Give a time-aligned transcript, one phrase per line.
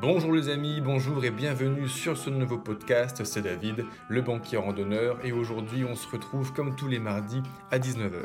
[0.00, 3.24] Bonjour les amis, bonjour et bienvenue sur ce nouveau podcast.
[3.24, 7.42] C'est David, le banquier randonneur, et aujourd'hui on se retrouve comme tous les mardis
[7.72, 8.22] à 19h.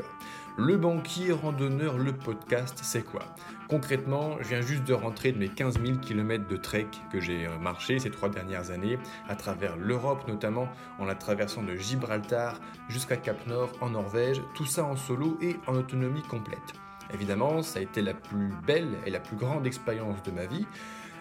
[0.56, 3.22] Le banquier randonneur, le podcast, c'est quoi?
[3.68, 7.48] Concrètement, je viens juste de rentrer de mes 15 000 km de trek que j'ai
[7.60, 8.96] marché ces trois dernières années,
[9.28, 10.68] à travers l'Europe notamment,
[11.00, 15.56] en la traversant de Gibraltar jusqu'à Cap Nord en Norvège, tout ça en solo et
[15.66, 16.74] en autonomie complète.
[17.12, 20.66] Évidemment, ça a été la plus belle et la plus grande expérience de ma vie,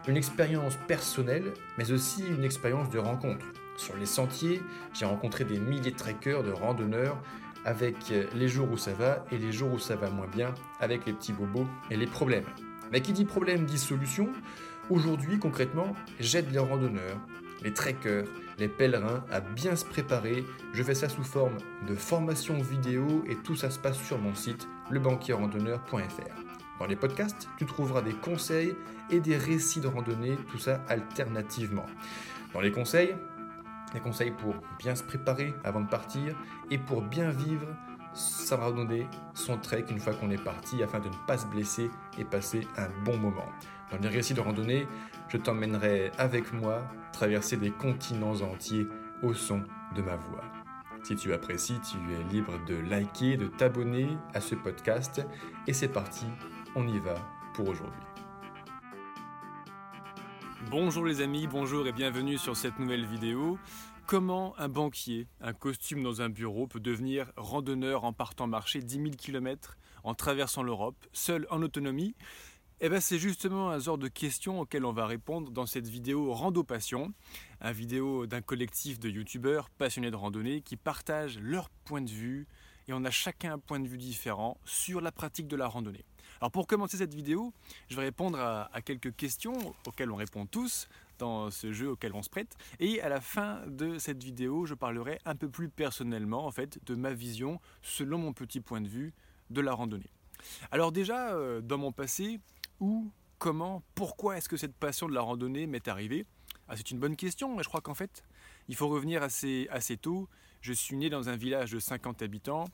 [0.08, 3.46] une expérience personnelle, mais aussi une expérience de rencontre.
[3.78, 4.62] Sur les sentiers,
[4.94, 7.18] j'ai rencontré des milliers de trekkers, de randonneurs,
[7.66, 7.96] avec
[8.36, 11.14] les jours où ça va et les jours où ça va moins bien, avec les
[11.14, 12.46] petits bobos et les problèmes.
[12.92, 14.30] Mais qui dit problème dit solution.
[14.90, 17.18] Aujourd'hui, concrètement, j'aide les randonneurs,
[17.64, 18.26] les trekkers,
[18.60, 20.44] les pèlerins à bien se préparer.
[20.74, 21.58] Je fais ça sous forme
[21.88, 26.53] de formation vidéo et tout ça se passe sur mon site lebanquierrandonneur.fr.
[26.80, 28.76] Dans les podcasts, tu trouveras des conseils
[29.10, 31.86] et des récits de randonnée, tout ça alternativement.
[32.54, 33.16] Dans les conseils,
[33.94, 36.36] des conseils pour bien se préparer avant de partir
[36.72, 37.68] et pour bien vivre
[38.14, 41.90] sa randonnée, son trek une fois qu'on est parti afin de ne pas se blesser
[42.18, 43.48] et passer un bon moment.
[43.92, 44.88] Dans les récits de randonnée,
[45.30, 48.88] je t'emmènerai avec moi traverser des continents entiers
[49.22, 49.64] au son
[49.96, 50.44] de ma voix.
[51.04, 55.22] Si tu apprécies, tu es libre de liker, de t'abonner à ce podcast.
[55.68, 56.26] Et c'est parti,
[56.76, 57.16] on y va
[57.54, 58.02] pour aujourd'hui.
[60.72, 63.60] Bonjour les amis, bonjour et bienvenue sur cette nouvelle vidéo.
[64.08, 68.96] Comment un banquier, un costume dans un bureau peut devenir randonneur en partant marcher 10
[68.96, 72.16] 000 km en traversant l'Europe, seul en autonomie?
[72.82, 76.34] Eh ben, c'est justement un genre de questions auxquelles on va répondre dans cette vidéo
[76.34, 77.14] Rando Passion,
[77.62, 82.48] un vidéo d'un collectif de youtubeurs passionnés de randonnée qui partagent leur point de vue
[82.88, 86.04] et on a chacun un point de vue différent sur la pratique de la randonnée.
[86.42, 87.54] Alors pour commencer cette vidéo,
[87.90, 89.54] je vais répondre à, quelques questions
[89.88, 90.88] auxquelles on répond tous
[91.20, 92.56] dans ce jeu auquel on se prête.
[92.80, 96.84] Et à la fin de cette vidéo, je parlerai un peu plus personnellement en fait
[96.86, 99.14] de ma vision selon mon petit point de vue
[99.50, 100.10] de la randonnée.
[100.72, 102.40] Alors déjà, euh, dans mon passé,
[102.80, 106.26] où, comment, pourquoi est-ce que cette passion de la randonnée m'est arrivée?
[106.68, 108.24] Ah, C'est une bonne question, mais je crois qu'en fait,
[108.68, 110.28] il faut revenir assez, assez tôt.
[110.62, 112.66] Je suis né dans un village de 50 habitants,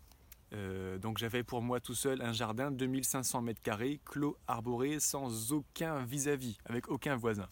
[0.53, 4.99] euh, donc j'avais pour moi tout seul un jardin de 2500 mètres carrés, clos arboré,
[4.99, 7.47] sans aucun vis-à-vis, avec aucun voisin.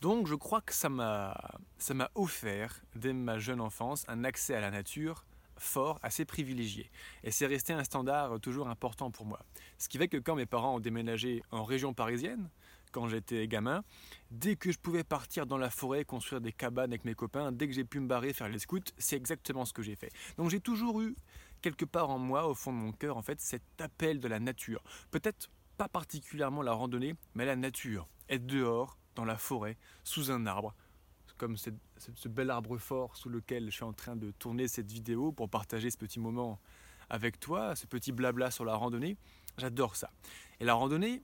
[0.00, 1.34] Donc je crois que ça m'a
[2.14, 5.24] offert, dès ma jeune enfance, un accès à la nature
[5.56, 6.90] fort, assez privilégié.
[7.22, 9.40] Et c'est resté un standard toujours important pour moi.
[9.78, 12.48] Ce qui fait que quand mes parents ont déménagé en région parisienne,
[12.92, 13.84] quand j'étais gamin,
[14.30, 17.68] dès que je pouvais partir dans la forêt, construire des cabanes avec mes copains, dès
[17.68, 20.10] que j'ai pu me barrer, faire les scouts, c'est exactement ce que j'ai fait.
[20.36, 21.14] Donc j'ai toujours eu
[21.60, 24.40] quelque part en moi, au fond de mon cœur, en fait, cet appel de la
[24.40, 24.82] nature.
[25.10, 28.08] Peut-être pas particulièrement la randonnée, mais la nature.
[28.28, 30.74] Être dehors, dans la forêt, sous un arbre,
[31.36, 35.32] comme ce bel arbre fort sous lequel je suis en train de tourner cette vidéo
[35.32, 36.60] pour partager ce petit moment
[37.08, 39.16] avec toi, ce petit blabla sur la randonnée.
[39.56, 40.10] J'adore ça.
[40.60, 41.22] Et la randonnée,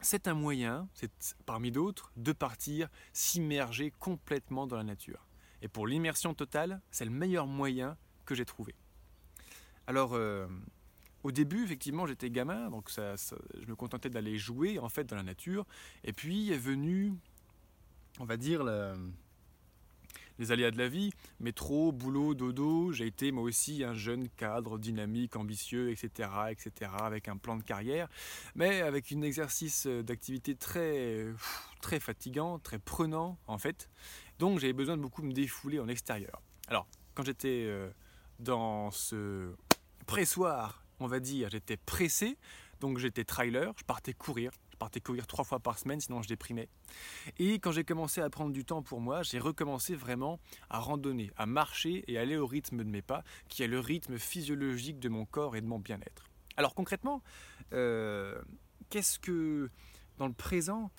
[0.00, 1.12] c'est un moyen, c'est
[1.46, 5.26] parmi d'autres, de partir s'immerger complètement dans la nature.
[5.62, 8.74] Et pour l'immersion totale, c'est le meilleur moyen que j'ai trouvé.
[9.86, 10.46] Alors, euh,
[11.22, 15.22] au début, effectivement, j'étais gamin, donc je me contentais d'aller jouer en fait dans la
[15.22, 15.66] nature.
[16.04, 17.12] Et puis est venu,
[18.18, 18.64] on va dire,
[20.38, 22.92] les aléas de la vie, métro, boulot, dodo.
[22.92, 27.62] J'ai été moi aussi un jeune cadre dynamique, ambitieux, etc., etc., avec un plan de
[27.62, 28.08] carrière,
[28.54, 31.26] mais avec un exercice d'activité très,
[31.80, 33.88] très fatigant, très prenant en fait.
[34.38, 36.42] Donc j'avais besoin de beaucoup me défouler en extérieur.
[36.68, 37.90] Alors, quand j'étais euh,
[38.38, 39.52] dans ce
[40.02, 42.38] pressoir, on va dire, j'étais pressé,
[42.80, 46.28] donc j'étais trailer, je partais courir, je partais courir trois fois par semaine, sinon je
[46.28, 46.68] déprimais.
[47.38, 50.40] Et quand j'ai commencé à prendre du temps pour moi, j'ai recommencé vraiment
[50.70, 54.18] à randonner, à marcher et aller au rythme de mes pas, qui est le rythme
[54.18, 56.28] physiologique de mon corps et de mon bien-être.
[56.56, 57.22] Alors concrètement,
[57.72, 58.40] euh,
[58.90, 59.70] qu'est-ce que,
[60.18, 60.90] dans le présent,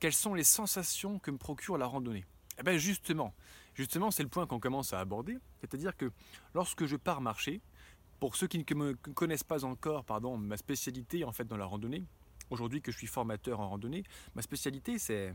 [0.00, 2.24] quelles sont les sensations que me procure la randonnée?
[2.58, 3.34] Eh bien justement,
[3.74, 6.12] justement c'est le point qu'on commence à aborder, c'est-à-dire que
[6.54, 7.60] lorsque je pars marcher,
[8.20, 11.66] pour ceux qui ne me connaissent pas encore, pardon, ma spécialité en fait dans la
[11.66, 12.04] randonnée,
[12.50, 15.34] aujourd'hui que je suis formateur en randonnée, ma spécialité c'est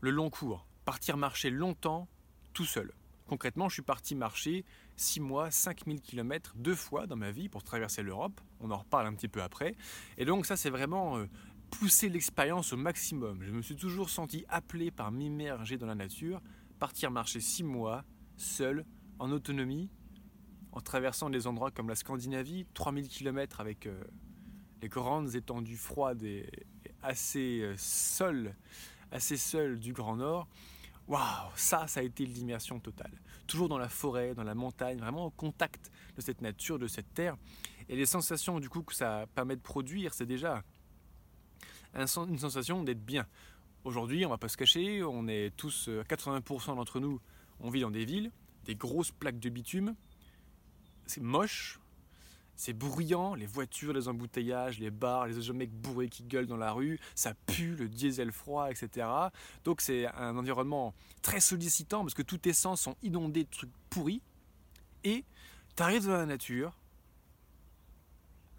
[0.00, 2.08] le long cours, partir marcher longtemps
[2.52, 2.92] tout seul.
[3.30, 4.64] Concrètement, je suis parti marcher
[4.96, 8.40] 6 mois, 5000 km deux fois dans ma vie pour traverser l'Europe.
[8.58, 9.76] On en reparle un petit peu après.
[10.18, 11.26] Et donc ça, c'est vraiment euh,
[11.70, 13.44] pousser l'expérience au maximum.
[13.44, 16.40] Je me suis toujours senti appelé par m'immerger dans la nature,
[16.80, 18.04] partir marcher 6 mois,
[18.36, 18.84] seul,
[19.20, 19.90] en autonomie,
[20.72, 24.02] en traversant des endroits comme la Scandinavie, 3000 km avec euh,
[24.82, 26.48] les grandes étendues froides et,
[27.02, 28.54] assez euh, seul,
[29.10, 30.48] assez du Grand Nord,
[31.08, 33.12] waouh, ça, ça a été l'immersion totale.
[33.46, 37.12] Toujours dans la forêt, dans la montagne, vraiment au contact de cette nature, de cette
[37.14, 37.36] terre.
[37.88, 40.62] Et les sensations du coup que ça permet de produire, c'est déjà
[41.94, 43.26] une sensation d'être bien.
[43.82, 47.20] Aujourd'hui, on va pas se cacher, on est tous, 80% euh, d'entre nous,
[47.60, 48.30] on vit dans des villes,
[48.64, 49.96] des grosses plaques de bitume.
[51.10, 51.80] C'est moche,
[52.54, 56.70] c'est bruyant, les voitures, les embouteillages, les bars, les mecs bourrés qui gueulent dans la
[56.70, 59.08] rue, ça pue, le diesel froid, etc.
[59.64, 63.72] Donc c'est un environnement très sollicitant parce que tous tes sens sont inondés de trucs
[63.88, 64.22] pourris.
[65.02, 65.24] Et
[65.74, 66.78] tu arrives dans la nature,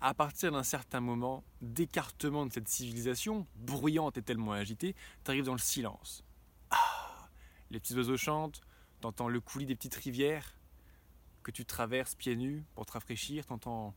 [0.02, 4.94] à partir d'un certain moment d'écartement de cette civilisation, bruyante et tellement agitée,
[5.24, 6.26] tu arrives dans le silence.
[6.70, 7.30] Ah,
[7.70, 8.60] les petits oiseaux chantent,
[9.00, 10.54] t'entends le coulis des petites rivières,
[11.44, 13.94] que tu traverses pieds nus pour te rafraîchir, t'entends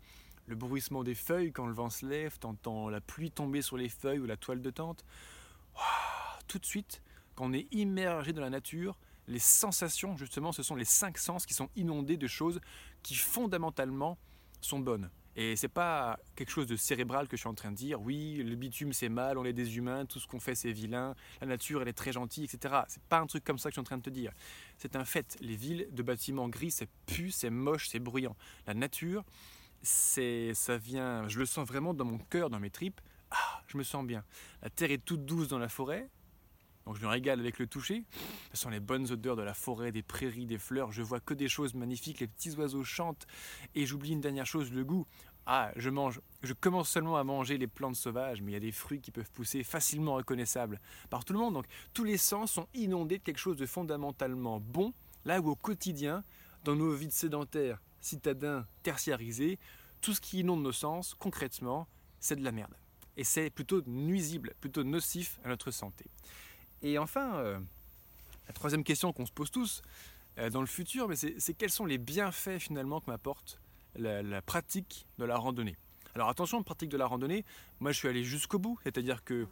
[0.46, 3.88] le bruissement des feuilles quand le vent se lève, t'entends la pluie tomber sur les
[3.88, 5.04] feuilles ou la toile de tente.
[6.46, 7.02] Tout de suite,
[7.34, 11.46] quand on est immergé dans la nature, les sensations, justement, ce sont les cinq sens
[11.46, 12.60] qui sont inondés de choses
[13.02, 14.18] qui fondamentalement
[14.60, 15.10] sont bonnes.
[15.36, 18.00] Et c'est pas quelque chose de cérébral que je suis en train de dire.
[18.00, 21.14] Oui, le bitume c'est mal, on est des humains, tout ce qu'on fait c'est vilain,
[21.40, 22.82] la nature elle est très gentille, etc.
[22.88, 24.32] C'est pas un truc comme ça que je suis en train de te dire.
[24.78, 25.36] C'est un fait.
[25.40, 28.36] Les villes de bâtiments gris, c'est pu, c'est moche, c'est bruyant.
[28.66, 29.24] La nature,
[29.82, 33.00] c'est, ça vient, je le sens vraiment dans mon cœur, dans mes tripes.
[33.30, 34.24] Ah, je me sens bien.
[34.62, 36.08] La terre est toute douce dans la forêt,
[36.86, 38.04] donc je me régale avec le toucher.
[38.52, 40.92] Ce sont les bonnes odeurs de la forêt, des prairies, des fleurs.
[40.92, 42.20] Je vois que des choses magnifiques.
[42.20, 43.26] Les petits oiseaux chantent.
[43.74, 45.06] Et j'oublie une dernière chose, le goût.
[45.46, 46.20] Ah, je mange.
[46.42, 49.10] Je commence seulement à manger les plantes sauvages, mais il y a des fruits qui
[49.10, 51.54] peuvent pousser facilement reconnaissables par tout le monde.
[51.54, 54.92] Donc tous les sens sont inondés de quelque chose de fondamentalement bon.
[55.24, 56.22] Là où au quotidien,
[56.64, 59.58] dans nos vies sédentaires, citadins, tertiarisés,
[60.00, 61.88] tout ce qui inonde nos sens, concrètement,
[62.20, 62.74] c'est de la merde.
[63.16, 66.06] Et c'est plutôt nuisible, plutôt nocif à notre santé.
[66.84, 67.58] Et enfin, euh,
[68.46, 69.80] la troisième question qu'on se pose tous
[70.38, 73.58] euh, dans le futur, c'est quels sont les bienfaits finalement que m'apporte
[73.96, 75.78] la, pratique de la randonnée?
[76.14, 77.46] Alors attention, pratique de la randonnée,
[77.80, 79.46] moi je suis allé jusqu'au bout, c'est-à-dire que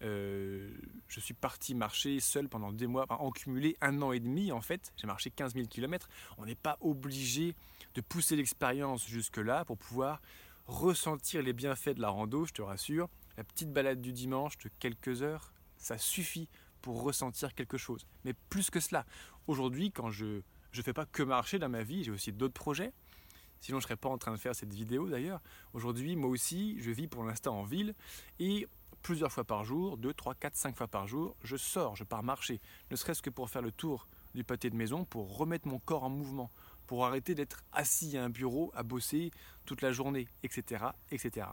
[0.00, 0.70] euh,
[1.08, 4.62] je suis parti marcher seul pendant des mois, en cumulé un an et demi en
[4.62, 6.08] fait, j'ai marché 15 000 km.
[6.38, 7.54] On n'est pas obligé
[7.96, 10.22] de pousser l'expérience jusque-là pour pouvoir
[10.66, 13.10] ressentir les bienfaits de la rando, je te rassure.
[13.36, 16.48] La petite balade du dimanche de quelques heures, ça suffit
[16.82, 18.06] pour ressentir quelque chose.
[18.24, 19.06] Mais plus que cela,
[19.46, 20.42] aujourd'hui, quand je
[20.76, 22.92] ne fais pas que marcher dans ma vie, j'ai aussi d'autres projets.
[23.60, 25.40] Sinon, je ne serais pas en train de faire cette vidéo d'ailleurs.
[25.72, 27.94] Aujourd'hui, moi aussi, je vis pour l'instant en ville
[28.38, 28.68] et
[29.02, 32.22] plusieurs fois par jour, 2, 3, 4, 5 fois par jour, je sors, je pars
[32.22, 32.60] marcher.
[32.90, 36.04] Ne serait-ce que pour faire le tour du pâté de maison, pour remettre mon corps
[36.04, 36.50] en mouvement,
[36.86, 39.30] pour arrêter d'être assis à un bureau à bosser
[39.66, 40.86] toute la journée, etc.
[41.10, 41.48] etc.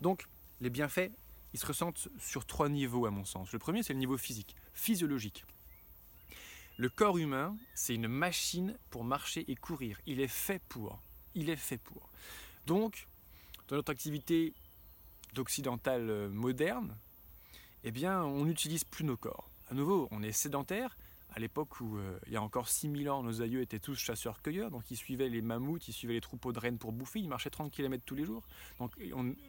[0.00, 0.26] Donc,
[0.60, 1.10] les bienfaits,
[1.54, 3.52] ils se ressentent sur trois niveaux à mon sens.
[3.52, 5.44] Le premier, c'est le niveau physique, physiologique.
[6.76, 10.00] Le corps humain, c'est une machine pour marcher et courir.
[10.06, 11.00] Il est fait pour.
[11.36, 12.10] Il est fait pour.
[12.66, 13.06] Donc,
[13.68, 14.52] dans notre activité
[15.32, 16.96] d'occidental euh, moderne,
[17.84, 19.48] eh bien, on n'utilise plus nos corps.
[19.70, 20.96] À nouveau, on est sédentaire.
[21.36, 24.70] À l'époque où, euh, il y a encore 6000 ans, nos aïeux étaient tous chasseurs-cueilleurs,
[24.70, 27.50] donc ils suivaient les mammouths, ils suivaient les troupeaux de rennes pour bouffer, ils marchaient
[27.50, 28.44] 30 km tous les jours.
[28.78, 28.92] Donc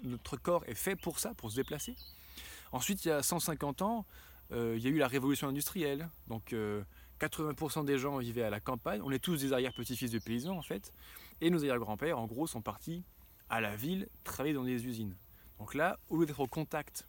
[0.04, 1.96] notre corps est fait pour ça, pour se déplacer.
[2.72, 4.06] Ensuite, il y a 150 ans,
[4.52, 6.10] euh, il y a eu la révolution industrielle.
[6.28, 6.56] Donc
[7.20, 9.02] 80% des gens vivaient à la campagne.
[9.04, 10.92] On est tous des arrière-petits-fils de paysans en fait.
[11.42, 13.04] Et nos arrière-grands-pères, en gros, sont partis
[13.50, 15.16] à la ville travailler dans des usines.
[15.60, 17.08] Donc là, au lieu d'être au contact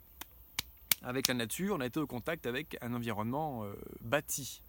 [1.03, 4.63] avec la nature, on a été au contact avec un environnement euh, bâti.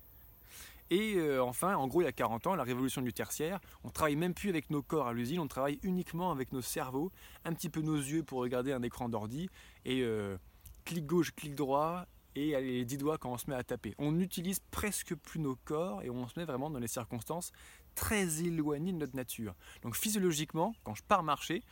[0.89, 3.89] Et euh, enfin, en gros, il y a 40 ans, la révolution du tertiaire, on
[3.89, 7.11] travaille même plus avec nos corps à l'usine, on travaille uniquement avec nos cerveaux,
[7.45, 9.49] un petit peu nos yeux pour regarder un écran d'ordi,
[9.85, 10.37] et euh,
[10.85, 13.95] clic gauche, clic droit, et les 10 doigts quand on se met à taper.
[13.97, 17.51] On n'utilise presque plus nos corps et on se met vraiment dans les circonstances
[17.95, 19.55] très éloignées de notre nature.
[19.81, 21.63] Donc physiologiquement, quand je pars marcher,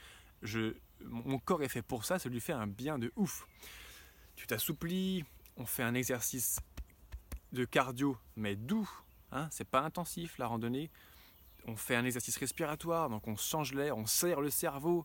[1.01, 3.47] mon corps est fait pour ça, ça lui fait un bien de ouf.
[4.35, 5.23] Tu t'assouplis,
[5.55, 6.59] on fait un exercice
[7.51, 8.89] de cardio, mais doux,
[9.35, 10.89] hein, c'est pas intensif la randonnée.
[11.67, 15.03] On fait un exercice respiratoire, donc on change l'air, on serre le cerveau,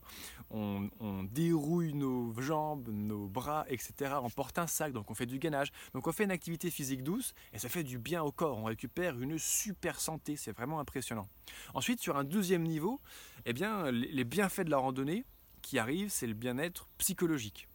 [0.51, 0.89] on,
[1.23, 4.13] dérouille nos jambes, nos bras, etc.
[4.21, 5.71] On porte un sac, donc on fait du gainage.
[5.93, 8.59] Donc on fait une activité physique douce et ça fait du bien au corps.
[8.59, 11.27] On récupère une super santé, c'est vraiment impressionnant.
[11.73, 13.01] Ensuite, sur un deuxième niveau,
[13.45, 15.25] eh bien, les bienfaits de la randonnée
[15.63, 17.67] qui arrivent, c'est le bien-être psychologique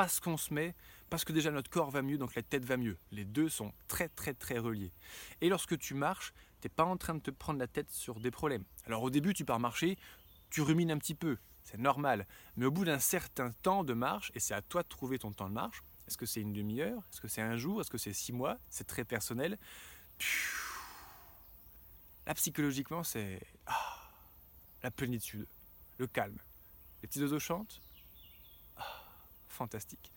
[0.00, 0.74] parce qu'on se met,
[1.10, 2.96] parce que déjà notre corps va mieux, donc la tête va mieux.
[3.10, 4.92] Les deux sont très très très reliés.
[5.40, 8.20] Et lorsque tu marches, tu n'es pas en train de te prendre la tête sur
[8.20, 8.64] des problèmes.
[8.86, 9.98] Alors au début, tu pars marcher,
[10.50, 11.36] tu rumines un petit peu.
[11.64, 12.26] c'est normal.
[12.56, 15.32] Mais au bout d'un certain temps de marche, et c'est à toi de trouver ton
[15.32, 17.98] temps de marche, est-ce que c'est une demi-heure Est-ce que c'est un jour Est-ce que
[17.98, 19.58] c'est six mois C'est très personnel.
[22.26, 24.10] Là, psychologiquement, c'est ah,
[24.82, 25.46] la plénitude,
[25.98, 26.38] le calme.
[27.02, 27.80] Les petits oiseaux chantent.
[28.76, 29.04] Ah,
[29.48, 30.12] fantastique.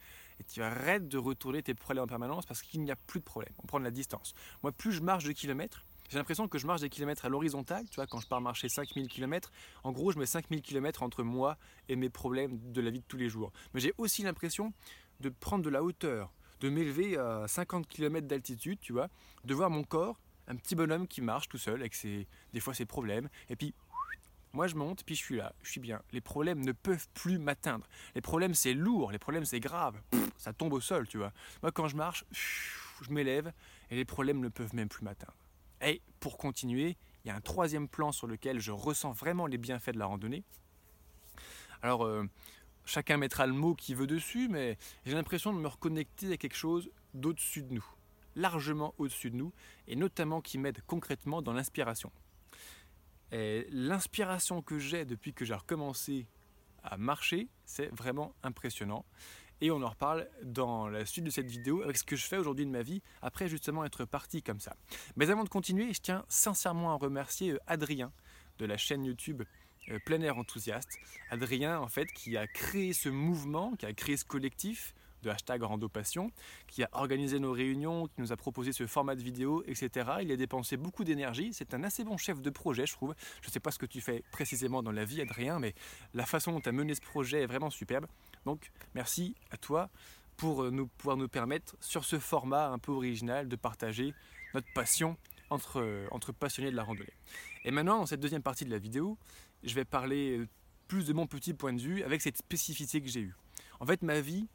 [0.47, 3.53] Tu arrêtes de retourner tes problèmes en permanence parce qu'il n'y a plus de problème.
[3.63, 4.33] On prend de la distance.
[4.61, 7.85] Moi, plus je marche de kilomètres, j'ai l'impression que je marche des kilomètres à l'horizontale.
[7.89, 9.51] Tu vois, quand je pars marcher 5000 km,
[9.83, 11.57] en gros, je mets 5000 km entre moi
[11.89, 13.51] et mes problèmes de la vie de tous les jours.
[13.73, 14.73] Mais j'ai aussi l'impression
[15.21, 19.09] de prendre de la hauteur, de m'élever à 50 km d'altitude, tu vois,
[19.43, 22.73] de voir mon corps, un petit bonhomme qui marche tout seul avec ses, des fois
[22.73, 23.73] ses problèmes, et puis
[24.53, 26.01] moi je monte, puis je suis là, je suis bien.
[26.11, 27.87] Les problèmes ne peuvent plus m'atteindre.
[28.15, 29.99] Les problèmes c'est lourd, les problèmes c'est grave,
[30.37, 31.33] ça tombe au sol, tu vois.
[31.61, 33.51] Moi quand je marche, je m'élève
[33.89, 35.35] et les problèmes ne peuvent même plus m'atteindre.
[35.81, 39.57] Et pour continuer, il y a un troisième plan sur lequel je ressens vraiment les
[39.57, 40.43] bienfaits de la randonnée.
[41.81, 42.23] Alors, euh,
[42.85, 46.55] chacun mettra le mot qu'il veut dessus, mais j'ai l'impression de me reconnecter à quelque
[46.55, 47.85] chose d'au-dessus de nous,
[48.35, 49.51] largement au-dessus de nous,
[49.87, 52.11] et notamment qui m'aide concrètement dans l'inspiration.
[53.71, 56.27] L'inspiration que j'ai depuis que j'ai recommencé
[56.83, 59.05] à marcher, c'est vraiment impressionnant.
[59.61, 62.37] Et on en reparle dans la suite de cette vidéo avec ce que je fais
[62.37, 64.75] aujourd'hui de ma vie après justement être parti comme ça.
[65.15, 68.11] Mais avant de continuer, je tiens sincèrement à remercier euh, Adrien
[68.57, 69.43] de la chaîne YouTube
[69.89, 70.97] euh, plein air enthousiaste.
[71.29, 75.63] Adrien, en fait, qui a créé ce mouvement, qui a créé ce collectif de hashtag
[75.63, 76.31] Rando Passion,
[76.67, 80.11] qui a organisé nos réunions, qui nous a proposé ce format de vidéo, etc.
[80.21, 81.49] Il a dépensé beaucoup d'énergie.
[81.53, 83.15] C'est un assez bon chef de projet, je trouve.
[83.41, 85.73] Je ne sais pas ce que tu fais précisément dans la vie, Adrien, mais
[86.13, 88.05] la façon dont tu as mené ce projet est vraiment superbe.
[88.45, 89.89] Donc, merci à toi
[90.37, 94.13] pour nous, pouvoir nous permettre, sur ce format un peu original, de partager
[94.53, 95.17] notre passion
[95.49, 97.13] entre, entre passionnés de la randonnée.
[97.63, 99.17] Et maintenant, dans cette deuxième partie de la vidéo,
[99.63, 100.47] je vais parler euh,
[100.87, 103.35] plus de mon petit point de vue avec cette spécificité que j'ai eue.
[103.79, 104.47] En fait, ma vie,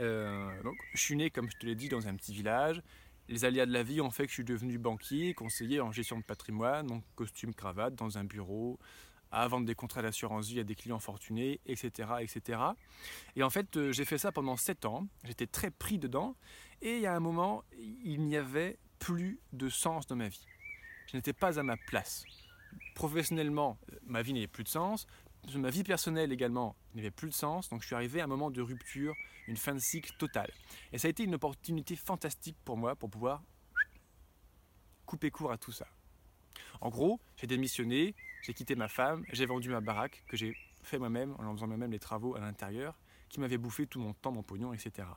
[0.00, 2.82] euh, donc, je suis né, comme je te l'ai dit, dans un petit village.
[3.28, 6.18] Les aléas de la vie ont fait que je suis devenu banquier, conseiller en gestion
[6.18, 8.78] de patrimoine, donc costume, cravate, dans un bureau,
[9.32, 12.08] à vendre des contrats d'assurance vie à des clients fortunés, etc.
[12.20, 12.60] etc.
[13.34, 15.08] Et en fait, euh, j'ai fait ça pendant 7 ans.
[15.24, 16.36] J'étais très pris dedans.
[16.82, 20.46] Et il y a un moment, il n'y avait plus de sens dans ma vie.
[21.10, 22.24] Je n'étais pas à ma place
[22.96, 25.06] professionnellement, ma vie n'avait plus de sens.
[25.54, 27.68] Ma vie personnelle également n'avait plus de sens.
[27.68, 29.14] Donc je suis arrivé à un moment de rupture,
[29.48, 30.50] une fin de cycle totale.
[30.92, 33.42] Et ça a été une opportunité fantastique pour moi pour pouvoir
[35.04, 35.86] couper court à tout ça.
[36.80, 40.98] En gros, j'ai démissionné, j'ai quitté ma femme, j'ai vendu ma baraque que j'ai fait
[40.98, 42.98] moi-même en faisant moi-même les travaux à l'intérieur,
[43.28, 45.08] qui m'avait bouffé tout mon temps, mon pognon, etc.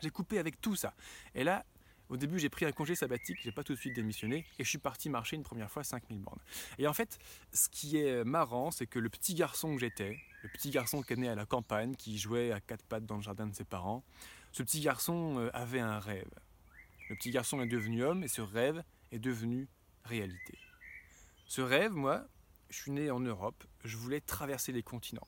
[0.00, 0.94] J'ai coupé avec tout ça.
[1.34, 1.64] Et là,
[2.08, 4.68] au début, j'ai pris un congé sabbatique, j'ai pas tout de suite démissionné et je
[4.68, 6.40] suis parti marcher une première fois 5000 bornes.
[6.78, 7.18] Et en fait,
[7.52, 11.14] ce qui est marrant, c'est que le petit garçon que j'étais, le petit garçon qui
[11.14, 13.64] est né à la campagne, qui jouait à quatre pattes dans le jardin de ses
[13.64, 14.04] parents,
[14.52, 16.30] ce petit garçon euh, avait un rêve.
[17.10, 19.68] Le petit garçon est devenu homme et ce rêve est devenu
[20.04, 20.58] réalité.
[21.46, 22.26] Ce rêve, moi,
[22.70, 25.26] je suis né en Europe, je voulais traverser les continents.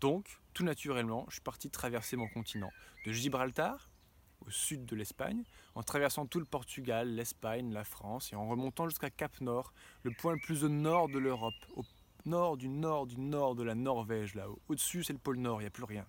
[0.00, 2.70] Donc, tout naturellement, je suis parti traverser mon continent,
[3.04, 3.89] de Gibraltar
[4.46, 5.44] au sud de l'Espagne,
[5.74, 10.10] en traversant tout le Portugal, l'Espagne, la France, et en remontant jusqu'à Cap Nord, le
[10.10, 11.84] point le plus au nord de l'Europe, au
[12.26, 14.58] nord du nord du nord de la Norvège, là-haut.
[14.68, 16.06] Au-dessus, c'est le pôle Nord, il n'y a plus rien.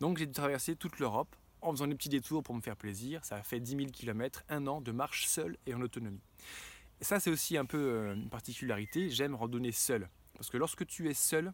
[0.00, 3.24] Donc j'ai dû traverser toute l'Europe en faisant des petits détours pour me faire plaisir.
[3.24, 6.20] Ça a fait 10 000 km, un an de marche seule et en autonomie.
[7.00, 9.10] Et ça, c'est aussi un peu euh, une particularité.
[9.10, 10.08] J'aime randonner seul.
[10.34, 11.52] Parce que lorsque tu es seul,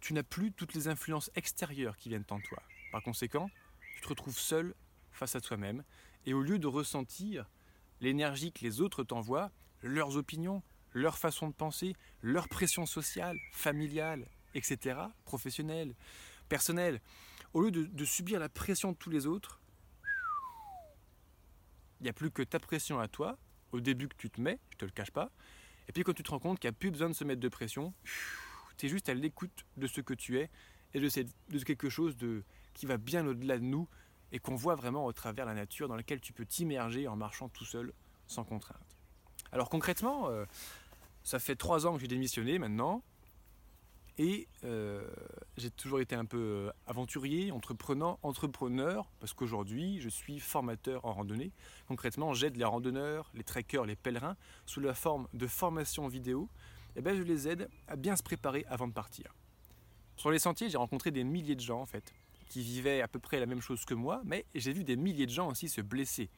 [0.00, 2.62] tu n'as plus toutes les influences extérieures qui viennent en toi.
[2.92, 3.50] Par conséquent,
[4.00, 4.74] tu te retrouves seul
[5.12, 5.84] face à toi-même,
[6.24, 7.50] et au lieu de ressentir
[8.00, 9.50] l'énergie que les autres t'envoient,
[9.82, 10.62] leurs opinions,
[10.94, 15.94] leur façon de penser, leur pression sociale, familiale, etc., professionnelle,
[16.48, 17.00] personnelle,
[17.52, 19.60] au lieu de, subir la pression de tous les autres,
[22.00, 23.36] il n'y a plus que ta pression à toi,
[23.72, 25.30] au début que tu te mets, je te le cache pas,
[25.88, 27.40] et puis quand tu te rends compte qu'il n'y a plus besoin de se mettre
[27.40, 27.92] de pression,
[28.78, 30.48] tu es juste à l'écoute de ce que tu es
[30.94, 31.08] et de,
[31.50, 32.42] de quelque chose de,
[32.80, 33.86] qui va bien au-delà de nous
[34.32, 37.50] et qu'on voit vraiment au travers la nature dans laquelle tu peux t'immerger en marchant
[37.50, 37.92] tout seul
[38.26, 38.96] sans contrainte.
[39.52, 40.46] Alors concrètement, euh,
[41.22, 43.02] ça fait trois ans que j'ai démissionné maintenant
[44.16, 45.06] et euh,
[45.58, 51.12] j'ai toujours été un peu euh, aventurier, entreprenant, entrepreneur parce qu'aujourd'hui je suis formateur en
[51.12, 51.52] randonnée.
[51.86, 56.48] Concrètement, j'aide les randonneurs, les trekkers, les pèlerins sous la forme de formation vidéo.
[56.96, 59.34] Et eh ben, je les aide à bien se préparer avant de partir.
[60.16, 62.14] Sur les sentiers, j'ai rencontré des milliers de gens en fait
[62.50, 65.26] qui vivaient à peu près la même chose que moi, mais j'ai vu des milliers
[65.26, 66.28] de gens aussi se blesser.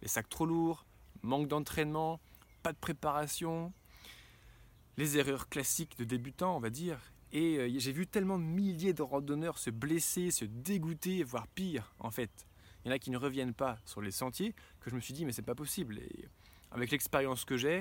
[0.00, 0.86] Les sacs trop lourds,
[1.22, 2.18] manque d'entraînement,
[2.62, 3.72] pas de préparation,
[4.96, 6.98] les erreurs classiques de débutants, on va dire.
[7.32, 11.94] Et euh, j'ai vu tellement de milliers de randonneurs se blesser, se dégoûter, voire pire,
[11.98, 12.46] en fait.
[12.82, 15.12] Il y en a qui ne reviennent pas sur les sentiers, que je me suis
[15.12, 15.98] dit, mais c'est pas possible.
[15.98, 16.28] Et
[16.70, 17.80] avec l'expérience que j'ai,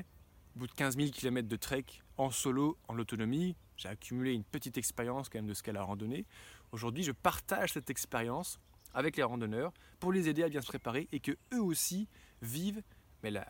[0.56, 1.86] au bout de 15 000 km de trek,
[2.18, 5.84] en solo, en autonomie, j'ai accumulé une petite expérience quand même de ce qu'est la
[5.84, 6.26] randonnée.
[6.72, 8.60] Aujourd'hui, je partage cette expérience
[8.94, 12.08] avec les randonneurs pour les aider à bien se préparer et que eux aussi
[12.42, 12.82] vivent
[13.24, 13.46] mais la,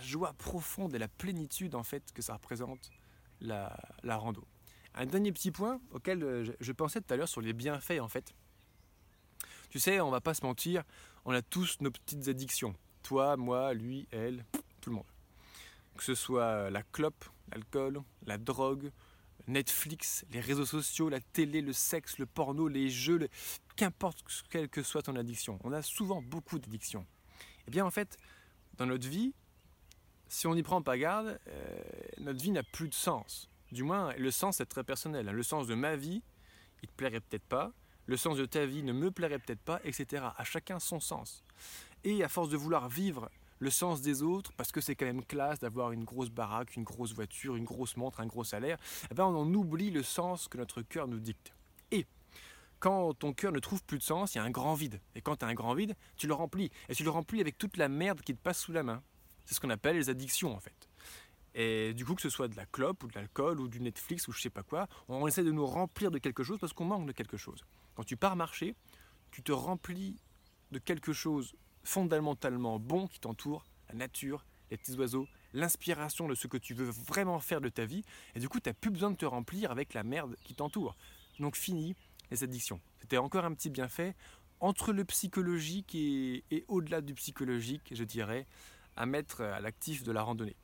[0.00, 2.90] joie profonde et la plénitude en fait que ça représente
[3.40, 4.46] la, la rando.
[4.94, 8.08] Un dernier petit point auquel euh, je, pensais tout à l'heure sur les bienfaits en
[8.08, 8.34] fait.
[9.68, 10.82] Tu sais, on va pas se mentir,
[11.24, 12.74] on a tous nos petites addictions.
[13.02, 14.44] Toi, moi, lui, elle,
[14.80, 15.06] tout le monde.
[15.96, 18.90] Que ce soit la clope, l'alcool, la drogue,
[19.50, 23.28] Netflix, les réseaux sociaux, la télé, le sexe, le porno, les jeux,
[23.76, 25.58] qu'importe quelle que soit ton addiction.
[25.64, 27.06] On a souvent beaucoup d'addictions.
[27.66, 28.16] Eh bien en fait,
[28.78, 29.34] dans notre vie,
[30.28, 31.82] si on n'y prend pas garde, euh,
[32.18, 33.48] notre vie n'a plus de sens.
[33.72, 35.28] Du moins, le sens est très personnel.
[35.28, 35.32] Hein.
[35.32, 36.22] Le sens de ma vie,
[36.82, 37.72] il te plairait peut-être pas.
[38.06, 40.24] Le sens de ta vie ne me plairait peut-être pas, etc.
[40.36, 41.44] À chacun son sens.
[42.02, 43.30] Et à force de vouloir vivre
[43.60, 46.82] le sens des autres, parce que c'est quand même classe d'avoir une grosse baraque, une
[46.82, 48.78] grosse voiture, une grosse montre, un gros salaire,
[49.10, 51.52] eh ben on en oublie le sens que notre cœur nous dicte.
[51.92, 52.06] Et
[52.80, 55.00] quand ton cœur ne trouve plus de sens, il y a un grand vide.
[55.14, 56.70] Et quand tu as un grand vide, tu le remplis.
[56.88, 59.02] Et tu le remplis avec toute la merde qui te passe sous la main.
[59.44, 60.88] C'est ce qu'on appelle les addictions en fait.
[61.54, 64.28] Et du coup, que ce soit de la clope ou de l'alcool ou du Netflix
[64.28, 66.84] ou je sais pas quoi, on essaie de nous remplir de quelque chose parce qu'on
[66.84, 67.64] manque de quelque chose.
[67.94, 68.74] Quand tu pars marcher,
[69.30, 70.16] tu te remplis
[70.70, 71.54] de quelque chose
[71.90, 76.88] fondamentalement bon qui t'entoure, la nature, les petits oiseaux, l'inspiration de ce que tu veux
[76.88, 78.04] vraiment faire de ta vie.
[78.36, 80.96] Et du coup, tu n'as plus besoin de te remplir avec la merde qui t'entoure.
[81.40, 81.96] Donc fini
[82.30, 82.80] les addictions.
[83.00, 84.14] C'était encore un petit bienfait
[84.60, 88.46] entre le psychologique et, et au-delà du psychologique, je dirais,
[88.96, 90.54] à mettre à l'actif de la randonnée.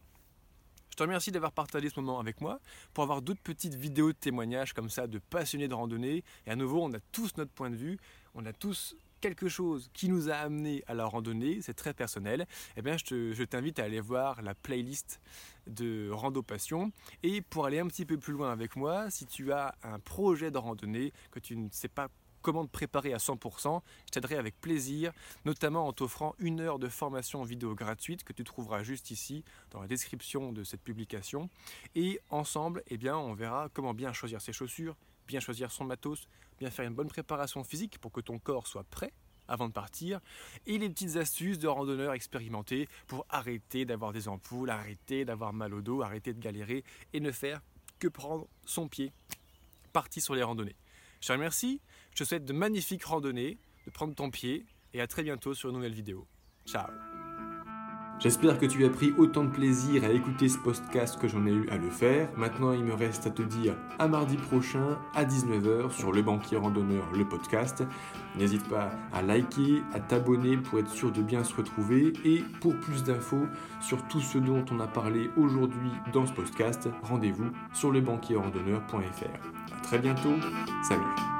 [0.90, 2.60] Je te remercie d'avoir partagé ce moment avec moi
[2.94, 6.22] pour avoir d'autres petites vidéos de témoignages comme ça de passionnés de randonnée.
[6.46, 7.98] Et à nouveau, on a tous notre point de vue,
[8.34, 12.46] on a tous quelque chose qui nous a amené à la randonnée, c'est très personnel,
[12.76, 15.20] eh bien je t'invite à aller voir la playlist
[15.66, 16.92] de Rando Passion.
[17.24, 20.52] Et pour aller un petit peu plus loin avec moi, si tu as un projet
[20.52, 22.06] de randonnée que tu ne sais pas
[22.40, 25.10] comment te préparer à 100%, je t'aiderai avec plaisir,
[25.44, 29.80] notamment en t'offrant une heure de formation vidéo gratuite que tu trouveras juste ici dans
[29.80, 31.50] la description de cette publication.
[31.96, 34.94] Et ensemble, eh bien, on verra comment bien choisir ses chaussures,
[35.26, 38.84] bien choisir son matos, bien faire une bonne préparation physique pour que ton corps soit
[38.84, 39.12] prêt
[39.48, 40.20] avant de partir,
[40.66, 45.72] et les petites astuces de randonneurs expérimentés pour arrêter d'avoir des ampoules, arrêter d'avoir mal
[45.72, 47.60] au dos, arrêter de galérer et ne faire
[47.98, 49.12] que prendre son pied
[49.92, 50.76] parti sur les randonnées.
[51.20, 51.80] Je te remercie,
[52.12, 55.70] je te souhaite de magnifiques randonnées, de prendre ton pied et à très bientôt sur
[55.70, 56.26] une nouvelle vidéo.
[56.66, 57.15] Ciao
[58.18, 61.52] J'espère que tu as pris autant de plaisir à écouter ce podcast que j'en ai
[61.52, 62.28] eu à le faire.
[62.36, 66.56] Maintenant, il me reste à te dire à mardi prochain à 19h sur Le Banquier
[66.56, 67.84] Randonneur, le podcast.
[68.34, 72.14] N'hésite pas à liker, à t'abonner pour être sûr de bien se retrouver.
[72.24, 73.46] Et pour plus d'infos
[73.82, 79.76] sur tout ce dont on a parlé aujourd'hui dans ce podcast, rendez-vous sur lebanquierrandonneur.fr.
[79.76, 80.34] A très bientôt,
[80.88, 81.35] salut